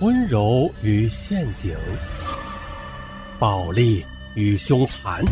[0.00, 1.76] 温柔与陷阱，
[3.36, 4.04] 暴力
[4.36, 5.24] 与凶残，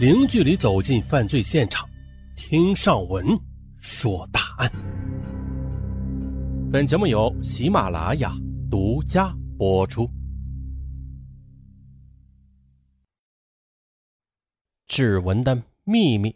[0.00, 1.88] 零距离走进犯罪现场，
[2.34, 3.24] 听上文
[3.78, 4.68] 说大案。
[6.72, 8.34] 本节目由喜马拉雅
[8.68, 10.10] 独家播出。
[14.88, 16.34] 指纹的秘密，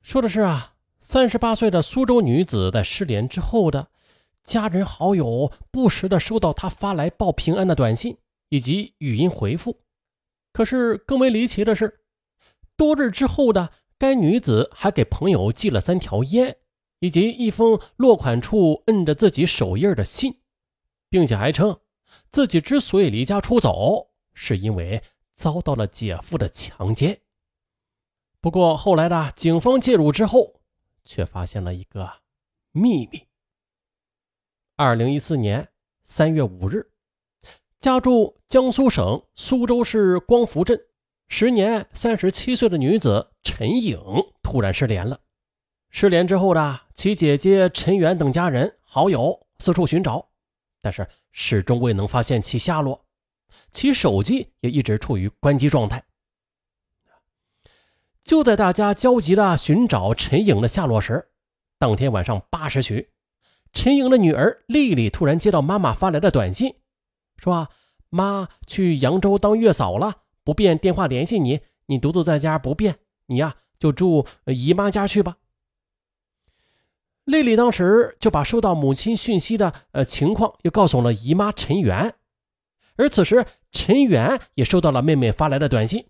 [0.00, 3.86] 说的是啊，三十八岁的苏州女子在失联之后的。
[4.48, 8.16] 家人好友不时的收到他发来报平安的短信
[8.48, 9.82] 以及语音回复，
[10.54, 12.00] 可是更为离奇的是，
[12.74, 16.56] 多日之后的该女子还给朋友寄了三条烟
[17.00, 20.40] 以及一封落款处摁着自己手印的信，
[21.10, 21.78] 并且还称
[22.30, 25.02] 自己之所以离家出走，是因为
[25.34, 27.20] 遭到了姐夫的强奸。
[28.40, 30.62] 不过后来的警方介入之后，
[31.04, 32.10] 却发现了一个
[32.72, 33.27] 秘密。
[34.80, 35.70] 二零一四年
[36.04, 36.88] 三月五日，
[37.80, 40.80] 家住江苏省苏州市光福镇，
[41.26, 44.00] 时年三十七岁的女子陈颖
[44.40, 45.18] 突然失联了。
[45.90, 50.28] 失联之后的其姐姐陈媛等家人好友四处寻找，
[50.80, 53.04] 但是始终未能发现其下落，
[53.72, 56.04] 其手机也一直处于关机状态。
[58.22, 61.30] 就在大家焦急的寻找陈颖的下落时，
[61.80, 63.10] 当天晚上八时许。
[63.78, 66.74] 陈莹的女儿丽丽突然接到妈妈发来的短信，
[67.36, 67.70] 说：“啊，
[68.10, 75.36] 妈去扬州当月嫂了，不便电话联系你，你独自在家不便，你呀就住姨妈家去吧。”
[77.22, 82.12] 丽丽当时就把收到母亲讯息的呃情况又告诉了姨妈陈媛，
[82.96, 86.04] 而此时陈媛也收到了妹妹发来的短信，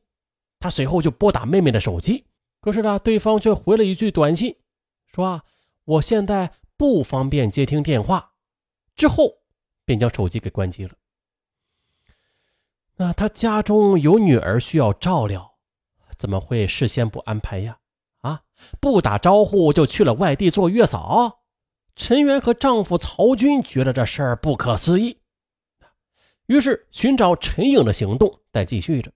[0.58, 2.24] 她随后就拨打妹妹的手机，
[2.62, 4.56] 可是呢，对方却回了一句短信，
[5.06, 5.44] 说：“啊，
[5.84, 8.32] 我现在。”不方便接听电话，
[8.94, 9.42] 之后
[9.84, 10.94] 便将手机给关机了。
[12.94, 15.58] 那他家中有女儿需要照料，
[16.16, 17.78] 怎么会事先不安排呀？
[18.20, 18.42] 啊，
[18.80, 21.42] 不打招呼就去了外地做月嫂？
[21.96, 25.20] 陈媛和丈夫曹军觉得这事儿不可思议，
[26.46, 29.12] 于是寻找陈颖的行动在继续着。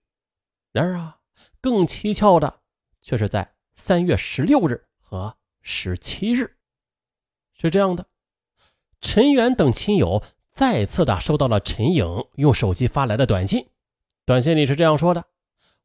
[0.73, 1.19] 然而啊，
[1.61, 2.61] 更蹊跷的
[3.01, 6.57] 却是在三月十六日和十七日。
[7.63, 8.07] 是这样的，
[9.01, 10.21] 陈元等亲友
[10.53, 13.69] 再次的收到了陈颖用手机发来的短信，
[14.25, 15.27] 短信里是这样说的：“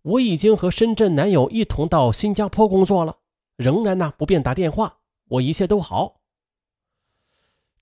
[0.01, 3.17] 我已经和深圳男友一同到新加坡工作了，
[3.57, 6.21] 仍然呢不便打电话，我一切都好。”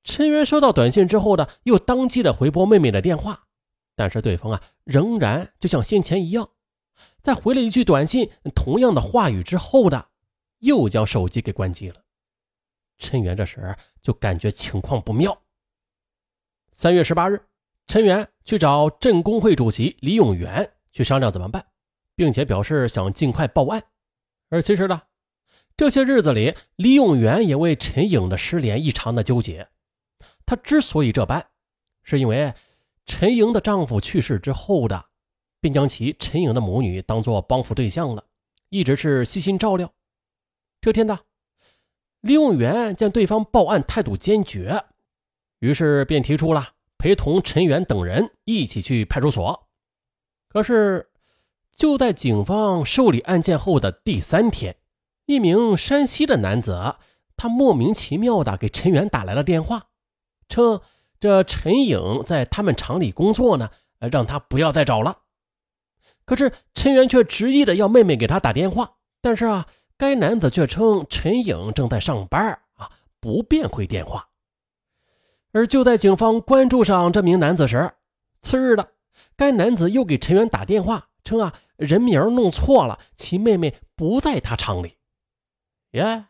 [0.03, 3.45] 陈元收到短信之后呢，又当即的回拨妹妹的电话，
[3.95, 6.49] 但是对方啊仍然就像先前一样，
[7.21, 10.09] 在回了一句短信同样的话语之后的，
[10.59, 12.01] 又将手机给关机了。
[12.97, 15.41] 陈元这时就感觉情况不妙。
[16.71, 17.41] 三月十八日，
[17.87, 21.65] 陈元去找镇工会主席李永元去商量怎么办，
[22.15, 23.83] 并且表示想尽快报案。
[24.49, 25.01] 而其实呢，
[25.77, 29.69] 这些日子里，李永元也为陈颖的失联异常的纠结。
[30.45, 31.47] 他之所以这般，
[32.03, 32.53] 是因为
[33.05, 35.05] 陈颖的丈夫去世之后的，
[35.59, 38.25] 便将其陈颖的母女当做帮扶对象了，
[38.69, 39.93] 一直是悉心照料。
[40.81, 41.19] 这天呢。
[42.25, 44.83] 李永元见对方报案态度坚决，
[45.59, 49.67] 于是便提出了陪同陈元等人一起去派出所。
[50.49, 51.11] 可是，
[51.71, 54.75] 就在警方受理案件后的第三天，
[55.27, 56.95] 一名山西的男子，
[57.37, 59.89] 他莫名其妙的给陈元打来了电话，
[60.49, 60.81] 称
[61.19, 63.69] 这陈颖在他们厂里工作呢，
[63.99, 65.19] 让他不要再找了。
[66.25, 69.67] 可是陈元却执意的要妹妹给他打电话，但是啊。
[69.97, 74.29] 该男子却称陈颖正在上班啊，不便回电话。
[75.53, 77.93] 而就在警方关注上这名男子时，
[78.41, 78.91] 次日的，
[79.37, 84.97] 该男子又给陈元打电话，称啊人名弄错了，其妹妹不在他厂里。
[85.91, 86.25] 耶，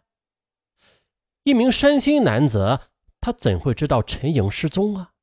[1.43, 2.79] 一名山西男子，
[3.19, 5.13] 他怎会知道陈颖失踪啊？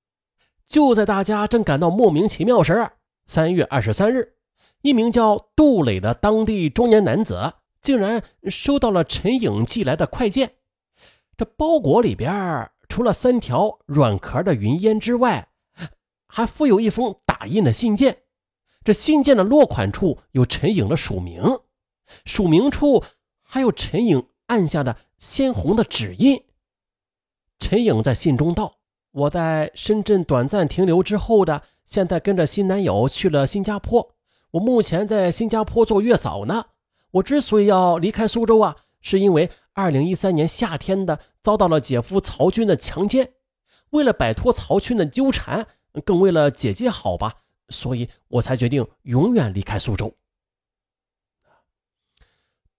[0.67, 2.91] 就在大家正感到莫名其妙时，
[3.29, 4.35] 三月二十三日，
[4.81, 7.53] 一名叫杜磊的当地中年男子。
[7.83, 10.55] 竟然收到了陈颖寄来的快件，
[11.37, 15.49] 这包裹里边除了三条软壳的云烟之外，
[16.29, 18.23] 还附有一封打印的信件。
[18.85, 21.43] 这信件的落款处有陈颖的署名，
[22.25, 23.03] 署名处
[23.43, 26.45] 还有陈颖按下的鲜红的指印。
[27.59, 28.79] 陈颖在信中道
[29.13, 34.15] ：“我在深圳短暂停留之后的，现在跟着新男友去了新加坡。
[34.53, 36.67] 我目前在新加坡做月嫂呢。”
[37.13, 43.33] 我之所以要离开苏州啊，是因为二零一三年夏天的遭到了姐夫曹军的强奸。
[43.91, 45.67] 为了摆脱曹军的纠缠，
[46.05, 50.15] 更为了姐姐好吧，所以我才决定永远离开苏州。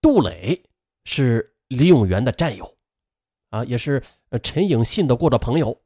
[0.02, 0.64] 杜磊
[1.06, 2.76] 是李永元的战友，
[3.50, 4.04] 啊，也是
[4.42, 5.82] 陈颖信得过的朋友。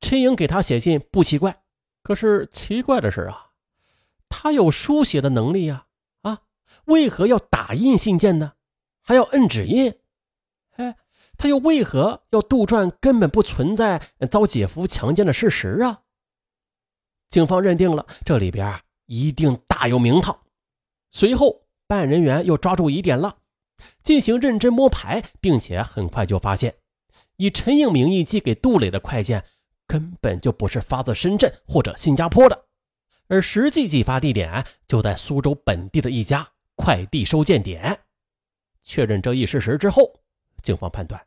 [0.00, 1.64] 陈颖给他写信不奇怪，
[2.02, 3.50] 可是奇怪的是啊，
[4.28, 5.85] 他有书写的能力，啊，
[6.86, 8.52] 为何要打印信件呢？
[9.02, 9.94] 还要摁指印？
[10.76, 10.96] 哎，
[11.36, 16.02] 他又为何要杜撰根本不存在遭姐夫强奸的事实啊？
[17.28, 20.38] 警方认定了这里边一定大有名堂。
[21.12, 23.38] 随后，办案人员又抓住疑点了，
[24.02, 26.76] 进行认真摸排，并且很快就发现，
[27.36, 29.44] 以陈颖名义寄给杜磊的快件。
[29.88, 32.64] 根本就不是发自深圳或者新加坡的，
[33.28, 38.04] 而实际寄发地点就在苏州本地的一家快递收件点。
[38.82, 40.20] 确认这一事实之后，
[40.62, 41.26] 警方判断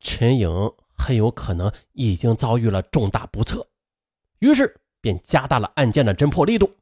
[0.00, 0.48] 陈颖
[0.96, 3.68] 很有可能已经遭遇了重大不测，
[4.38, 6.76] 于是便加大了案件的侦破力度。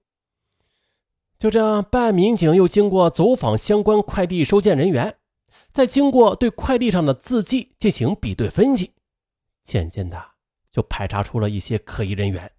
[1.38, 5.16] 就这样，办案民警又经过走访相关快递收件人员，
[5.72, 8.92] 再经过对快递上的字迹进行比对分析，
[9.64, 10.30] 渐渐的。
[10.70, 12.50] 就排查出了一些可疑人员，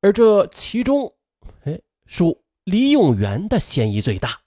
[0.00, 1.14] 而这其中，
[1.64, 4.40] 哎，属李永元的嫌疑最大。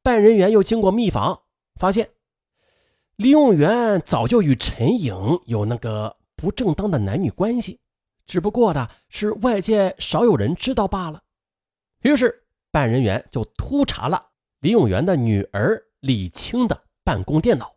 [0.00, 1.42] 办案人员又经过密访，
[1.74, 2.10] 发现
[3.16, 7.80] 李永元早就与陈颖有那个不正当的男女关系，
[8.26, 11.24] 只不过的是外界少有人知道罢了。
[12.02, 14.28] 于是，办案人员就突查了
[14.60, 17.74] 李永元的女儿李青的办公电脑，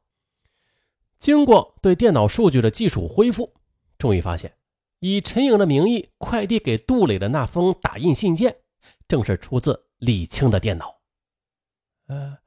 [1.17, 3.55] 经过对电脑数据的技术恢复。
[3.97, 4.53] 终于发现，
[4.99, 8.57] 以陈颖的名义快递给杜磊的那封打印信件，
[9.07, 10.99] 正是出自李青的电脑。
[12.07, 12.37] 呃，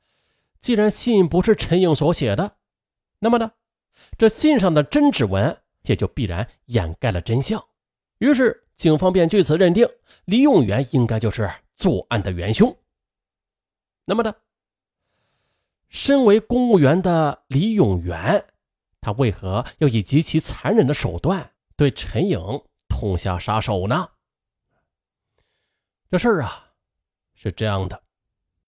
[0.61, 2.57] 既然信不是陈颖所写的，
[3.19, 3.53] 那么呢，
[4.17, 7.65] 这信上的真指纹也就必然掩盖了真相。
[8.19, 9.89] 于是，警方便据此认定
[10.25, 12.77] 李永元应该就是作案的元凶。
[14.05, 14.35] 那么呢，
[15.89, 18.47] 身为公务员的李永元。
[19.01, 22.41] 他为何要以极其残忍的手段对陈颖
[22.89, 24.11] 痛下杀手呢？
[26.13, 26.67] 这事儿啊，
[27.33, 28.02] 是这样的：